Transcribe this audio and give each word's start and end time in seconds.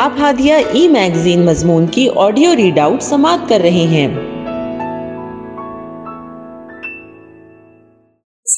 آپ 0.00 0.12
ہادیہ 0.20 0.54
ای 0.72 0.88
میگزین 0.88 1.46
مضمون 1.46 1.86
کی 1.86 2.08
آڈیو 2.16 2.56
ریڈ 2.56 2.78
آؤٹ 2.78 3.02
سماعت 3.02 3.48
کر 3.48 3.60
رہے 3.60 3.86
ہیں۔ 3.86 4.08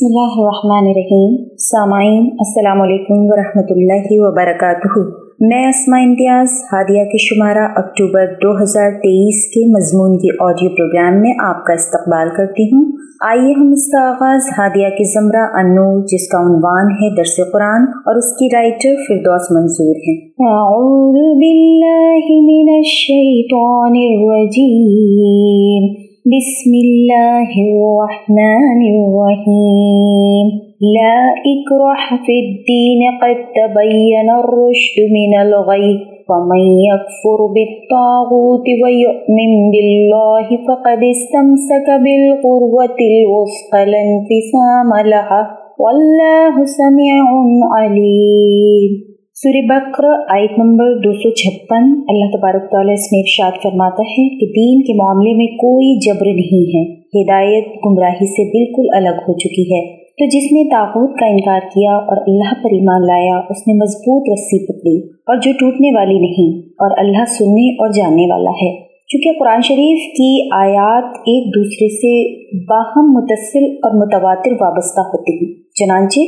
بسم 0.01 0.09
اللہ 0.09 0.37
الرحمن 0.41 0.87
الرحیم. 0.91 1.33
سامعین، 1.62 2.29
السلام 2.43 2.79
علیکم 2.83 3.25
ورحمۃ 3.31 3.73
اللہ 3.75 4.07
وبرکاتہ. 4.21 5.03
میں 5.49 5.59
اسما 5.71 5.99
امتیاز، 6.05 6.55
ہادیہ 6.71 7.03
کے 7.11 7.19
شمارہ 7.25 7.66
اکتوبر 7.80 8.33
دو 8.45 8.52
ہزار 8.62 8.97
تیئیس 9.02 9.43
کے 9.57 9.66
مضمون 9.73 10.16
کی 10.23 10.33
آڈیو 10.47 10.71
پروگرام 10.79 11.21
میں 11.25 11.34
آپ 11.48 11.61
کا 11.66 11.77
استقبال 11.80 12.33
کرتی 12.37 12.66
ہوں. 12.71 12.89
آئیے 13.29 13.52
ہم 13.59 13.69
اس 13.77 13.87
کا 13.93 14.09
آغاز 14.09 14.51
ہادیہ 14.59 14.91
کے 14.98 15.11
زمرہ 15.12 15.47
انو، 15.62 15.87
جس 16.12 16.29
کا 16.32 16.45
عنوان 16.46 16.93
ہے 17.01 17.14
درس 17.17 17.37
قرآن، 17.53 17.89
اور 18.05 18.25
اس 18.25 18.35
کی 18.39 18.48
رائٹر 18.57 19.01
فردوس 19.09 19.51
منظور 19.57 20.05
ہیں. 20.07 20.19
اعوذ 20.53 21.19
باللہ 21.43 22.37
من 22.51 22.77
الشیطان 22.77 24.05
الرجیم 24.05 25.91
بسم 26.24 26.73
اللہ 26.77 27.52
الرحمن 27.60 28.80
الرحیم 28.87 30.51
لا 30.96 31.15
اکرح 31.51 32.02
فی 32.27 32.37
الدین 32.41 33.16
قد 33.20 33.41
تبین 33.55 34.29
الرشد 34.30 35.01
من 35.12 35.33
الغی 35.38 35.88
ومن 36.29 36.66
يكفر 36.84 37.45
بالطاغوت 37.56 38.69
ويؤمن 38.83 39.56
بالله 39.70 40.62
فقد 40.69 41.09
استمسك 41.10 41.88
بالقروة 42.05 43.05
الوثقى 43.10 43.84
لا 43.87 44.07
انفصام 44.09 44.96
لها 45.09 45.43
والله 45.79 46.65
سميع 46.74 47.24
عليم 47.73 49.09
سور 49.43 49.67
بکر 49.67 50.05
آیت 50.29 50.51
نمبر 50.59 50.99
دو 50.99 51.12
سو 51.12 51.30
چھپن 51.30 51.85
اللہ 52.09 52.37
تبارک 52.37 52.71
تعالیٰ 52.71 52.93
اس 52.93 53.12
میں 53.12 53.21
ارشاد 53.21 53.53
فرماتا 53.63 54.03
ہے 54.03 54.29
کہ 54.29 54.47
دین 54.47 54.82
کے 54.82 54.95
معاملے 54.95 55.37
میں 55.37 55.47
کوئی 55.47 55.99
جبر 55.99 56.27
نہیں 56.27 56.66
ہے۔ 56.66 56.95
ہدایت 56.95 57.65
گمراہی 57.87 58.27
سے 58.27 58.49
بالکل 58.49 58.97
الگ 58.97 59.19
ہو 59.19 59.38
چکی 59.38 59.63
ہے۔ 59.63 59.97
تو 59.97 60.24
جس 60.27 60.52
نے 60.52 60.71
تاغوت 60.71 61.19
کا 61.19 61.27
انکار 61.27 61.60
کیا 61.60 61.93
اور 61.93 62.16
اللہ 62.16 62.55
پر 62.63 62.71
ایمان 62.73 63.07
لایا، 63.07 63.37
اس 63.51 63.69
نے 63.69 63.74
مضبوط 63.74 64.31
رسی 64.32 64.66
پکڑی 64.66 65.09
اور 65.09 65.37
جو 65.37 65.53
ٹوٹنے 65.53 65.97
والی 65.97 66.19
نہیں، 66.19 66.59
اور 66.59 66.99
اللہ 66.99 67.25
سننے 67.28 67.72
اور 67.72 67.88
جاننے 67.88 68.32
والا 68.32 68.50
ہے۔ 68.50 68.81
چونکہ 69.09 69.38
قرآن 69.38 69.60
شریف 69.62 70.12
کی 70.12 70.49
آیات 70.53 71.04
ایک 71.04 71.54
دوسرے 71.54 71.88
سے 71.88 72.34
باہم 72.65 73.12
متصل 73.12 73.65
اور 73.65 74.06
متواتر 74.06 74.53
وابستہ 74.53 75.00
ہوتی 75.00 75.32
ہیں۔ 75.32 75.62
چنانچہ 75.75 76.21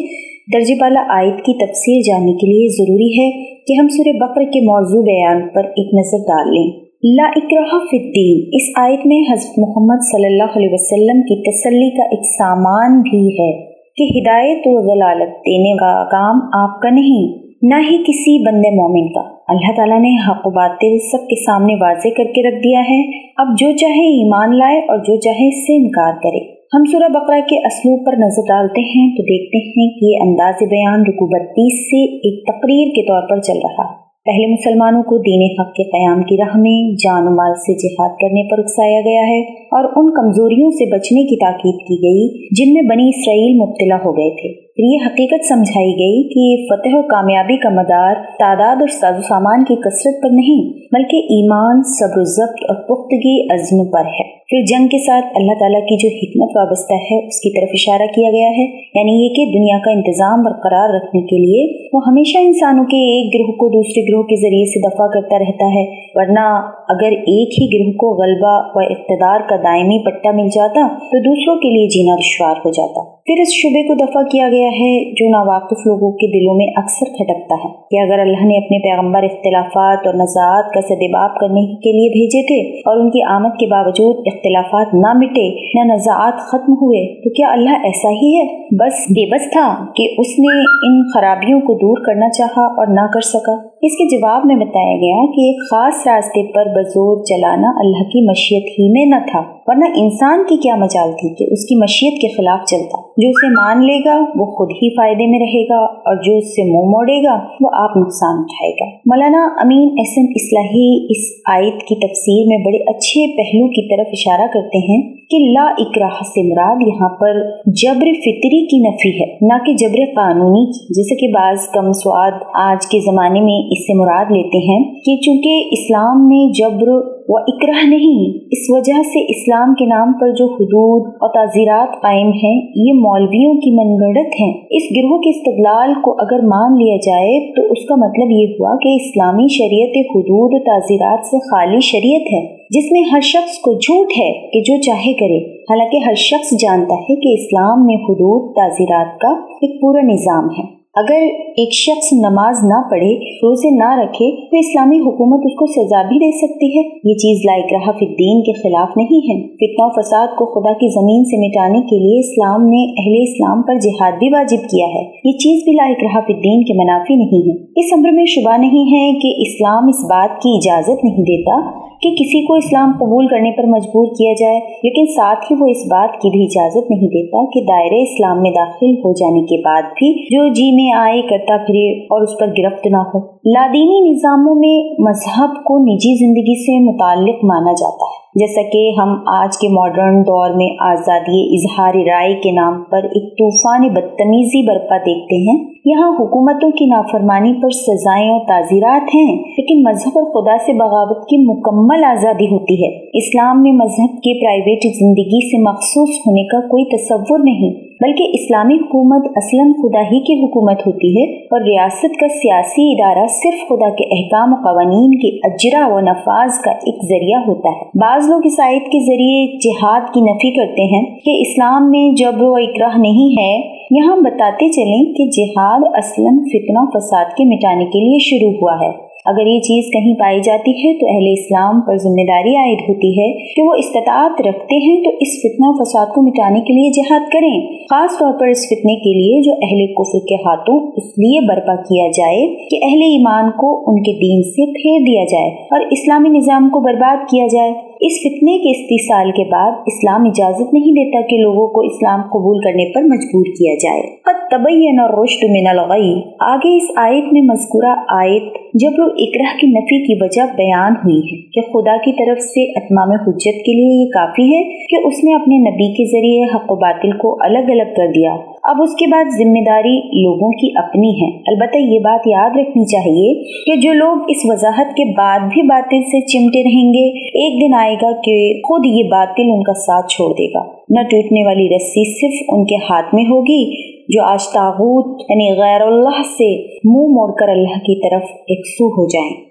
درج 0.54 0.72
بالا 0.80 1.00
آیت 1.08 1.36
کی 1.44 1.52
تفصیل 1.52 2.02
جاننے 2.06 2.32
کے 2.32 2.46
لیے 2.46 2.68
ضروری 2.68 3.10
ہے 3.20 3.54
کہ 3.66 3.80
ہم 3.80 3.88
سورہ 3.88 4.16
بقر 4.20 4.42
کے 4.42 4.60
موضوع 4.60 5.02
بیان 5.02 5.48
پر 5.48 5.64
ایک 5.64 5.94
نظر 5.94 6.18
ڈال 6.18 6.48
لیں۔ 6.54 6.80
لا 7.04 7.26
اکراہ 7.36 7.78
فی 7.90 7.96
الدین، 7.96 8.50
اس 8.52 8.72
آیت 8.76 9.06
میں 9.06 9.32
حضرت 9.32 9.58
محمد 9.58 10.02
صلی 10.12 10.24
اللہ 10.24 10.56
علیہ 10.56 10.68
وسلم 10.72 11.22
کی 11.22 11.42
تسلی 11.42 11.90
کا 11.90 12.02
ایک 12.02 12.24
سامان 12.24 13.00
بھی 13.00 13.26
ہے 13.26 13.64
کہ 13.96 14.18
ہدایت 14.18 14.62
و 14.66 14.82
ضلالت 14.82 15.30
دینے 15.30 15.76
کا 15.76 16.04
کام 16.04 16.36
آپ 16.62 16.82
کا 16.82 16.90
نہیں، 16.90 17.32
نہ 17.62 17.74
ہی 17.74 17.96
کسی 17.96 18.46
بندے 18.46 18.70
مومن 18.70 19.12
کا۔ 19.12 19.20
اللہ 19.48 19.76
تعالیٰ 19.76 20.00
نے 20.00 20.14
حق 20.28 20.46
و 20.46 20.50
باطل 20.50 20.98
سب 20.98 21.28
کے 21.28 21.44
سامنے 21.44 21.74
واضح 21.74 22.08
کر 22.08 22.24
کے 22.24 22.48
رکھ 22.48 22.58
دیا 22.64 22.80
ہے۔ 22.80 23.00
اب 23.36 23.46
جو 23.58 23.76
چاہے 23.76 24.08
ایمان 24.08 24.58
لائے 24.58 24.78
اور 24.78 24.98
جو 24.98 25.20
چاہے 25.20 25.48
اس 25.48 25.66
سے 25.66 25.76
انکار 25.76 26.12
کرے۔ 26.22 26.51
ہم 26.74 26.84
سورہ 26.84 27.08
بقرہ 27.08 27.40
کے 27.40 27.56
اسلوب 27.66 28.06
پر 28.06 28.12
نظر 28.12 28.42
ڈالتے 28.42 28.80
ہیں 28.80 29.16
تو 29.16 29.22
دیکھتے 29.22 29.58
ہیں 29.58 29.88
کہ 29.88 30.04
یہ 30.04 30.16
انداز 30.20 30.62
بیان 30.62 31.00
رکو 31.00 31.26
بتیس 31.26 31.80
سے 31.86 32.04
ایک 32.14 32.46
تقریر 32.46 32.88
کے 32.94 33.02
طور 33.02 33.28
پر 33.30 33.40
چل 33.40 33.58
رہا۔ 33.58 33.84
پہلے 34.24 34.52
مسلمانوں 34.52 35.02
کو 35.02 35.18
دین 35.18 35.60
حق 35.60 35.74
کے 35.74 35.82
قیام 35.82 36.22
کی 36.22 36.36
راہ 36.36 36.56
میں 36.56 36.94
جان 36.94 37.22
و 37.22 37.30
مال 37.30 37.54
سے 37.54 37.74
جہاد 37.74 38.10
کرنے 38.10 38.50
پر 38.50 38.58
اکسایا 38.58 39.00
گیا 39.00 39.26
ہے 39.26 39.40
اور 39.72 39.84
ان 39.84 40.10
کمزوریوں 40.14 40.70
سے 40.70 40.90
بچنے 40.92 41.24
کی 41.24 41.36
تاکید 41.36 41.78
کی 41.88 41.98
گئی 42.02 42.48
جن 42.50 42.74
میں 42.74 42.82
بنی 42.82 43.08
اسرائیل 43.08 43.60
مبتلا 43.60 43.96
ہو 43.96 44.16
گئے 44.16 44.30
تھے۔ 44.30 44.71
یہ 44.78 44.98
حقیقت 45.06 45.44
سمجھائی 45.48 45.92
گئی 45.92 46.22
کہ 46.28 46.66
فتح 46.66 46.90
و 46.92 47.02
کامیابی 47.02 47.56
کا 47.56 47.68
مدار 47.68 48.14
تعداد 48.38 48.76
اور 48.76 48.88
ساز 48.88 49.18
و 49.18 49.22
سامان 49.22 49.64
کی 49.64 49.74
کثرت 49.74 50.22
پر 50.22 50.30
نہیں، 50.30 50.72
بلکہ 50.92 51.16
ایمان، 51.16 51.82
صبر 51.82 52.18
و 52.18 52.24
ضبط 52.24 52.60
اور 52.68 52.76
پختگی 52.76 53.54
عزم 53.54 53.90
پر 53.90 54.00
ہے۔ 54.00 54.42
پھر 54.42 54.64
جنگ 54.66 54.88
کے 54.88 54.98
ساتھ 54.98 55.24
اللہ 55.36 55.52
تعالیٰ 55.58 55.80
کی 55.80 55.96
جو 55.96 56.08
حکمت 56.08 56.56
وابستہ 56.56 56.92
ہے، 56.92 57.26
اس 57.26 57.40
کی 57.40 57.60
طرف 57.60 57.68
اشارہ 57.72 58.06
کیا 58.06 58.30
گیا 58.30 58.48
ہے۔ 58.48 58.64
یعنی 58.94 59.24
یہ 59.24 59.28
کہ 59.28 59.58
دنیا 59.58 59.78
کا 59.84 59.90
انتظام 59.90 60.42
برقرار 60.42 60.94
رکھنے 60.96 61.20
کے 61.20 61.36
لیے 61.36 61.88
وہ 61.92 62.00
ہمیشہ 62.06 62.38
انسانوں 62.38 62.84
کے 62.84 62.96
ایک 62.96 63.34
گروہ 63.34 63.52
کو 63.52 63.68
دوسرے 63.68 64.02
گروہ 64.02 64.22
کے 64.22 64.36
ذریعے 64.36 64.64
سے 64.64 64.80
دفاع 64.80 65.06
کرتا 65.06 65.38
رہتا 65.38 65.66
ہے، 65.66 65.84
ورنہ 66.14 66.70
اگر 66.92 67.12
ایک 67.12 67.50
ہی 67.58 67.66
گروہ 67.72 67.92
کو 67.92 68.08
غلبہ 68.22 68.54
و 68.74 68.78
اقتدار 68.78 69.40
کا 69.48 69.56
دائمی 69.56 69.98
پٹا 70.04 70.30
مل 70.30 70.48
جاتا 70.48 70.88
تو 70.88 71.18
دوسروں 71.22 71.56
کے 71.56 71.68
لیے 71.68 71.88
جینا 71.88 72.14
دشوار 72.14 72.54
ہو 72.64 72.70
جاتا۔ 72.70 73.00
پھر 73.26 73.34
اس 73.40 73.52
شبے 73.52 73.82
کو 73.88 73.94
دفع 73.94 74.22
کیا 74.22 74.48
گیا 74.48 74.68
ہے 74.68 75.10
جو 75.10 75.28
ناواقف 75.28 75.86
لوگوں 75.86 76.12
کے 76.12 76.26
دلوں 76.26 76.54
میں 76.54 76.66
اکثر 76.76 77.04
کھٹکتا 77.04 77.54
ہے 77.64 77.70
کہ 77.90 78.00
اگر 78.00 78.18
اللہ 78.18 78.44
نے 78.44 78.56
اپنے 78.56 78.78
پیغمبر 78.78 79.22
اختلافات 79.22 80.06
اور 80.06 80.14
نژاد 80.14 80.62
کا 80.74 80.80
سدباب 80.80 81.36
کرنے 81.40 81.60
کے 81.60 81.92
لیے 81.92 82.08
بھیجے 82.08 82.42
تھے 82.42 82.78
اور 82.78 82.96
ان 82.96 83.10
کی 83.10 83.22
آمد 83.22 83.58
کے 83.60 83.66
باوجود 83.66 84.16
اختلافات 84.26 84.86
نہ 84.94 85.18
مٹے، 85.18 85.48
نہ 85.74 85.92
نزاعات 85.92 86.38
ختم 86.38 86.72
ہوئے، 86.72 87.22
تو 87.24 87.30
کیا 87.30 87.48
اللہ 87.52 87.70
ایسا 87.70 88.08
ہی 88.08 88.38
ہے؟ 88.38 88.62
بس 88.76 88.94
بے 89.10 89.30
بس 89.30 89.50
تھا 89.52 89.84
کہ 89.96 90.04
اس 90.18 90.38
نے 90.38 90.64
ان 90.86 91.02
خرابیوں 91.14 91.60
کو 91.60 91.74
دور 91.74 92.06
کرنا 92.06 92.30
چاہا 92.30 92.64
اور 92.64 92.86
نہ 92.86 93.06
کر 93.14 93.20
سکا۔ 93.20 93.52
اس 93.82 93.92
کے 93.92 94.18
جواب 94.18 94.42
میں 94.44 94.56
بتایا 94.56 94.96
گیا 94.96 95.26
کہ 95.26 95.40
ایک 95.40 95.56
خاص 95.70 96.06
راستے 96.06 96.52
پر 96.52 96.64
بزور 96.82 97.24
چلانا 97.24 97.72
اللہ 97.76 98.04
کی 98.08 98.26
مشیت 98.28 98.70
ہی 98.78 98.90
میں 98.92 99.06
نہ 99.06 99.22
تھا، 99.30 99.42
ورنہ 99.66 99.84
انسان 99.96 100.44
کی 100.48 100.56
کیا 100.56 100.76
مجال 100.76 101.12
تھی 101.12 101.34
کہ 101.34 101.52
اس 101.52 101.64
کی 101.64 101.76
مشیت 101.76 102.20
کے 102.20 102.28
خلاف 102.36 102.68
چلتا۔ 102.68 103.02
جو 103.16 103.28
اسے 103.28 103.48
مان 103.48 103.86
لے 103.86 103.98
گا، 104.04 104.18
وہ 104.36 104.44
خود 104.46 104.70
ہی 104.70 104.88
فائدے 104.96 105.26
میں 105.26 105.38
رہے 105.38 105.62
گا، 105.64 105.80
اور 106.06 106.22
جو 106.22 106.36
اس 106.36 106.48
سے 106.56 106.62
منہ 106.62 106.90
موڑے 106.90 107.18
گا، 107.22 107.34
وہ 107.60 107.70
آپ 107.74 107.96
نقصان 107.96 108.38
اٹھائے 108.38 108.72
گا۔ 108.72 108.88
مولانا 109.06 109.42
امین 109.62 109.88
احسن 109.98 110.28
اصلاحی 110.36 110.88
اس 111.10 111.24
آیت 111.48 111.82
کی 111.82 111.94
تفسیر 111.94 112.44
میں 112.48 112.58
بڑے 112.64 112.78
اچھے 112.90 113.26
پہلو 113.36 113.68
کی 113.68 113.84
طرف 113.90 114.06
اشارہ 114.12 114.46
کرتے 114.52 114.78
ہیں 114.78 115.00
کہ 115.30 115.38
لا 115.52 115.66
اکراہ 115.78 116.22
سے 116.22 116.42
مراد 116.50 116.82
یہاں 116.86 117.08
پر 117.08 117.42
جبر 117.66 118.08
فطری 118.24 118.60
کی 118.66 118.78
نفی 118.78 119.12
ہے، 119.20 119.28
نہ 119.42 119.58
کہ 119.66 119.72
جبر 119.74 120.04
قانونی 120.14 120.64
کی۔ 120.72 120.80
جیسے 120.92 121.14
کہ 121.16 121.32
بعض 121.32 121.68
کم 121.68 121.92
سواد 121.92 122.32
آج 122.54 122.86
کے 122.86 123.00
زمانے 123.00 123.40
میں 123.40 123.58
اس 123.70 123.86
سے 123.86 123.94
مراد 123.94 124.30
لیتے 124.30 124.58
ہیں 124.58 124.80
کہ 125.04 125.16
چونکہ 125.16 125.68
اسلام 125.72 126.26
میں 126.28 126.42
جب 126.52 126.71
جبر 126.72 126.88
و 127.28 127.36
اکراہ 127.36 127.88
نہیں، 127.88 128.38
اس 128.50 128.66
وجہ 128.68 129.02
سے 129.02 129.20
اسلام 129.20 129.74
کے 129.74 129.86
نام 129.86 130.12
پر 130.12 130.30
جو 130.30 130.46
حدود 130.46 131.14
اور 131.20 131.28
تعزیرات 131.28 132.02
قائم 132.02 132.26
ہیں، 132.26 132.60
یہ 132.76 132.92
مولویوں 132.92 133.54
کی 133.54 133.70
من 133.70 133.94
گڑت 134.00 134.40
ہیں۔ 134.40 134.52
اس 134.70 134.82
گروہ 134.96 135.18
کے 135.18 135.30
استدلال 135.30 135.94
کو 135.94 136.10
اگر 136.10 136.42
مان 136.42 136.72
لیا 136.72 136.96
جائے، 136.96 137.52
تو 137.52 137.72
اس 137.72 137.84
کا 137.88 137.94
مطلب 137.94 138.30
یہ 138.30 138.46
ہوا 138.46 138.76
کہ 138.76 138.88
اسلامی 138.94 139.48
شریعت 139.48 140.06
حدود 140.16 140.50
و 140.54 140.58
تعزیرات 140.58 141.26
سے 141.26 141.38
خالی 141.38 141.80
شریعت 141.80 142.32
ہے، 142.32 142.56
جس 142.70 142.92
میں 142.92 143.02
ہر 143.12 143.20
شخص 143.20 143.58
کو 143.58 143.72
جھوٹ 143.72 144.06
ہے 144.18 144.32
کہ 144.32 144.60
جو 144.60 144.82
چاہے 144.82 145.12
کرے۔ 145.12 145.62
حالانکہ 145.62 145.96
ہر 145.96 146.14
شخص 146.14 146.50
جانتا 146.58 146.94
ہے 146.94 147.14
کہ 147.14 147.42
اسلام 147.42 147.86
میں 147.86 147.96
حدود، 147.96 148.54
تعزیرات 148.54 149.20
کا 149.20 149.28
ایک 149.28 149.80
پورا 149.80 150.00
نظام 150.02 150.44
ہے۔ 150.44 150.81
اگر 150.96 151.22
ایک 151.60 151.70
شخص 151.74 152.08
نماز 152.12 152.58
نہ 152.62 152.80
پڑھے، 152.90 153.12
روزے 153.36 153.70
نہ 153.76 153.90
رکھے، 154.00 154.26
تو 154.46 154.58
اسلامی 154.58 154.98
حکومت 154.98 155.40
اس 155.44 155.54
کو 155.60 155.66
سزا 155.66 156.02
بھی 156.08 156.18
دے 156.18 156.30
سکتی 156.38 156.68
ہے۔ 156.74 156.82
یہ 157.04 157.14
چیز 157.14 157.40
لائق 157.44 157.72
رہا 157.72 157.94
الدین 158.00 158.42
کے 158.42 158.52
خلاف 158.52 158.88
نہیں 158.96 159.22
ہے۔ 159.28 159.36
فتنہ 159.54 159.86
و 159.86 159.88
فساد 159.90 160.34
کو 160.38 160.46
خدا 160.52 160.72
کی 160.72 160.88
زمین 160.88 161.24
سے 161.24 161.40
مٹانے 161.46 161.80
کے 161.82 161.98
لیے 161.98 162.18
اسلام 162.18 162.66
نے 162.68 162.82
اہل 162.92 163.14
اسلام 163.22 163.62
پر 163.62 163.74
جہاد 163.74 164.18
بھی 164.18 164.28
واجب 164.32 164.66
کیا 164.72 164.86
ہے۔ 164.86 165.04
یہ 165.24 165.38
چیز 165.44 165.62
بھی 165.64 165.72
لائق 165.72 166.02
رہا 166.02 166.22
الدین 166.28 166.64
کے 166.64 166.74
منافی 166.74 167.14
نہیں 167.14 167.46
ہے۔ 167.46 167.54
اس 167.76 167.94
عمر 167.98 168.12
میں 168.12 168.24
شبہ 168.24 168.56
نہیں 168.56 168.92
ہے 168.92 169.06
کہ 169.22 169.32
اسلام 169.38 169.88
اس 169.88 170.04
بات 170.04 170.36
کی 170.42 170.56
اجازت 170.56 171.04
نہیں 171.04 171.30
دیتا 171.30 171.82
کہ 172.02 172.10
کسی 172.10 172.38
کو 172.46 172.54
اسلام 172.54 172.92
قبول 173.00 173.26
کرنے 173.26 173.50
پر 173.56 173.66
مجبور 173.66 174.06
کیا 174.06 174.32
جائے، 174.38 174.60
لیکن 174.84 175.04
ساتھ 175.06 175.44
ہی 175.50 175.56
وہ 175.60 175.66
اس 175.66 175.82
بات 175.90 176.16
کی 176.22 176.30
بھی 176.30 176.44
اجازت 176.44 176.90
نہیں 176.90 177.10
دیتا 177.12 177.44
کہ 177.50 177.60
دائرے 177.66 178.02
اسلام 178.02 178.40
میں 178.42 178.50
داخل 178.50 178.96
ہو 179.04 179.12
جانے 179.12 179.42
کے 179.42 179.60
بعد 179.64 179.82
بھی 179.82 180.08
جو 180.34 180.48
جی 180.52 180.70
میں 180.72 180.81
آئے 180.90 181.22
کرتا 181.22 181.56
پھرے 181.56 182.04
اور 182.04 182.22
اس 182.22 182.30
پر 182.40 182.46
گرفت 182.46 182.86
نہ 182.86 182.96
ہو۔ 182.96 183.18
لادینی 183.26 184.10
نظاموں 184.10 184.54
میں 184.54 184.94
مذہب 185.00 185.64
کو 185.64 185.78
نجی 185.78 186.18
زندگی 186.18 186.62
سے 186.62 186.92
متعلق 186.92 187.44
مانا 187.44 187.72
جاتا 187.72 188.04
ہے۔ 188.04 188.21
جیسا 188.34 188.62
کہ 188.72 188.92
ہم 189.00 189.08
آج 189.26 189.58
کے 189.58 189.68
ماڈرن 189.68 190.22
دور 190.22 190.50
میں 190.50 190.76
آزادی 190.80 191.54
اظہار 191.54 191.94
رائے 192.06 192.34
کے 192.34 192.52
نام 192.52 192.82
پر 192.90 193.04
ایک 193.04 193.32
طوفان 193.32 193.88
بدتمیزی 193.88 194.66
برپا 194.66 194.96
دیکھتے 194.96 195.36
ہیں۔ 195.36 195.72
یہاں 195.84 196.10
حکومتوں 196.20 196.70
کی 196.70 196.86
نافرمانی 196.86 197.52
پر 197.62 197.70
سزائیں 197.70 198.30
اور 198.30 198.40
تعزیرات 198.48 199.14
ہیں، 199.14 199.36
لیکن 199.36 199.82
مذہب 199.82 200.10
اور 200.14 200.26
خدا 200.32 200.56
سے 200.66 200.72
بغاوت 200.72 201.24
کی 201.24 201.38
مکمل 201.38 202.04
آزادی 202.04 202.46
ہوتی 202.46 202.82
ہے۔ 202.84 202.90
اسلام 203.18 203.62
میں 203.62 203.72
مذہب 203.72 204.14
کے 204.14 204.40
پرائیویٹ 204.40 204.82
زندگی 204.96 205.40
سے 205.46 205.62
مخصوص 205.70 206.18
ہونے 206.26 206.44
کا 206.44 206.60
کوئی 206.60 206.84
تصور 206.84 207.38
نہیں، 207.38 207.72
بلکہ 208.02 208.24
اسلامی 208.32 208.74
حکومت 208.74 209.26
اصلا 209.36 209.64
خدا 209.82 210.00
ہی 210.00 210.20
کی 210.20 210.44
حکومت 210.44 210.86
ہوتی 210.86 211.08
ہے 211.08 211.24
اور 211.44 211.60
ریاست 211.60 212.20
کا 212.20 212.28
سیاسی 212.28 212.92
ادارہ 212.92 213.26
صرف 213.26 213.68
خدا 213.68 213.90
کے 213.90 214.04
احکام 214.14 214.52
و 214.52 214.56
قوانین 214.56 215.10
کے 215.18 215.28
اجرا 215.50 215.94
و 215.94 216.00
نفاذ 216.00 216.58
کا 216.64 216.70
ایک 216.70 217.04
ذریعہ 217.04 217.40
ہوتا 217.46 217.68
ہے۔ 217.68 217.90
بعض 217.94 218.21
لوگ 218.28 218.40
اس 218.44 218.60
آیت 218.60 218.84
کے 218.84 219.00
ذریعے 219.06 219.58
جہاد 219.58 220.00
کی 220.14 220.20
نفی 220.20 220.50
کرتے 220.50 220.82
ہیں 220.82 221.16
کہ 221.24 221.40
اسلام 221.40 221.90
میں 221.90 222.10
جبر 222.10 222.42
و 222.42 222.54
اکراہ 222.54 222.98
نہیں 222.98 223.30
ہے، 223.40 223.82
یہاں 223.90 224.16
بتاتے 224.16 224.68
چلیں 224.68 225.14
کہ 225.14 225.26
جہاد 225.26 225.80
اصلا 225.94 226.30
فتنہ 226.52 226.98
فساد 226.98 227.24
کے 227.24 227.44
مٹانے 227.44 227.84
کے 227.84 228.00
لیے 228.00 228.18
شروع 228.18 228.52
ہوا 228.52 228.76
ہے۔ 228.82 229.12
اگر 229.24 229.46
یہ 229.46 229.60
چیز 229.60 229.84
کہیں 229.92 230.14
پائی 230.14 230.40
جاتی 230.40 230.70
ہے 230.70 230.98
تو 230.98 231.06
اہل 231.06 231.26
اسلام 231.32 231.80
پر 231.80 231.96
ذمہ 231.96 232.24
داری 232.28 232.56
عائد 232.56 232.78
ہوتی 232.88 233.10
ہے 233.10 233.54
کہ 233.54 233.62
وہ 233.62 233.74
استطاعت 233.74 234.40
رکھتے 234.40 234.76
ہیں 234.76 235.04
تو 235.04 235.10
اس 235.20 235.28
فتنہ 235.42 235.82
فساد 235.82 236.06
کو 236.06 236.22
مٹانے 236.22 236.60
کے 236.60 236.72
لیے 236.72 236.90
جہاد 236.90 237.32
کریں۔ 237.32 237.60
خاص 237.84 238.18
طور 238.18 238.32
پر 238.40 238.46
اس 238.46 238.66
فتنے 238.66 238.94
کے 238.94 239.12
لیے 239.18 239.42
جو 239.42 239.52
اہل 239.52 239.94
کفر 239.94 240.26
کے 240.28 240.34
ہاتھوں 240.34 240.92
اس 240.96 241.04
لیے 241.04 241.40
برپا 241.48 241.74
کیا 241.74 242.06
جائے 242.08 242.46
کہ 242.70 242.80
اہل 242.82 243.02
ایمان 243.02 243.50
کو 243.50 243.84
ان 243.86 244.02
کے 244.02 244.12
دین 244.12 244.42
سے 244.42 244.66
پھیر 244.72 245.06
دیا 245.06 245.24
جائے 245.24 245.48
اور 245.48 245.80
اسلامی 245.90 246.28
نظام 246.28 246.68
کو 246.68 246.80
برباد 246.80 247.16
کیا 247.30 247.46
جائے۔ 247.52 247.91
اس 248.02 248.12
فتنے 248.20 248.58
کے 248.58 248.70
استحصال 248.70 249.30
کے 249.30 249.44
بعد 249.50 249.72
اسلام 249.86 250.22
اجازت 250.26 250.74
نہیں 250.74 250.92
دیتا 250.92 251.20
کہ 251.20 251.36
لوگوں 251.36 251.68
کو 251.68 251.80
اسلام 251.80 252.20
قبول 252.22 252.60
کرنے 252.64 252.92
پر 252.92 253.02
مجبور 253.02 253.44
کیا 253.44 253.74
جائے۔ 253.74 254.02
قد 254.02 254.50
تبین 254.50 255.00
الرشد 255.00 255.44
من 255.50 255.66
الغی۔ 255.66 256.20
آگے 256.40 256.76
اس 256.76 256.90
آیت 256.96 257.32
میں 257.32 257.42
مذکورہ 257.42 257.98
آیت 258.08 258.42
جبر 258.74 259.00
و 259.00 259.06
اکرہ 259.06 259.56
کی 259.60 259.66
نفی 259.66 260.06
کی 260.06 260.24
وجہ 260.24 260.56
بیان 260.56 260.92
ہوئی 260.92 261.18
ہے 261.18 261.40
کہ 261.42 261.60
خدا 261.60 261.96
کی 261.96 262.12
طرف 262.12 262.38
سے 262.38 262.70
اتمام 262.70 263.10
حجت 263.10 263.64
کے 263.64 263.72
لیے 263.72 264.04
یہ 264.04 264.10
کافی 264.10 264.56
ہے 264.56 264.62
کہ 264.62 265.06
اس 265.06 265.24
نے 265.24 265.34
اپنے 265.34 265.56
نبی 265.56 265.92
کے 265.92 266.04
ذریعے 266.04 266.56
حق 266.56 266.72
و 266.72 266.74
باطل 266.74 267.10
کو 267.12 267.36
الگ 267.40 267.58
الگ 267.58 267.94
کر 267.96 268.06
دیا۔ 268.06 268.36
اب 268.64 268.76
اس 268.82 268.90
کے 268.90 269.06
بعد 269.06 269.24
ذمہ 269.24 269.64
داری 269.66 269.96
لوگوں 269.98 270.50
کی 270.50 270.70
اپنی 270.76 271.10
ہے۔ 271.10 271.38
البتہ 271.46 271.76
یہ 271.76 271.98
بات 271.98 272.20
یاد 272.26 272.50
رکھنی 272.50 272.84
چاہیے 272.84 273.42
کہ 273.64 273.80
جو 273.80 273.92
لوگ 273.92 274.18
اس 274.28 274.36
وضاحت 274.44 274.86
کے 274.88 275.14
بعد 275.16 275.38
بھی 275.38 275.62
باطل 275.62 276.02
سے 276.02 276.20
چمٹے 276.26 276.62
رہیں 276.62 276.92
گے، 276.92 277.18
ایک 277.18 277.62
دن 277.62 277.74
آئے 277.74 277.94
گا 277.94 278.12
کہ 278.12 278.60
خود 278.68 278.86
یہ 278.86 279.02
باطل 279.10 279.42
ان 279.46 279.62
کا 279.62 279.72
ساتھ 279.74 280.08
چھوڑ 280.08 280.30
دے 280.30 280.46
گا۔ 280.46 280.62
نہ 280.90 281.02
ٹوٹنے 281.02 281.46
والی 281.46 281.68
رسی 281.76 282.04
صرف 282.20 282.44
ان 282.48 282.64
کے 282.64 282.74
ہاتھ 282.74 283.14
میں 283.14 283.24
ہوگی، 283.24 283.92
جو 284.16 284.22
آج 284.22 284.48
تاغوت 284.48 285.20
یعنی 285.20 285.60
غیر 285.60 285.80
اللہ 285.80 286.22
سے 286.22 286.62
منہ 286.84 287.12
موڑ 287.12 287.34
کر 287.40 287.48
اللہ 287.48 287.78
کی 287.78 288.10
طرف 288.10 288.22
سو 288.66 288.86
ہو 288.86 289.06
جائیں۔ 289.08 289.42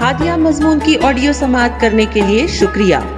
ہادیہ 0.00 0.32
مضمون 0.36 0.78
کی 0.84 0.94
آڈیو 1.02 1.32
سماعت 1.32 1.80
کرنے 1.80 2.04
کے 2.12 2.20
لیے 2.28 2.46
شکریہ۔ 2.46 3.13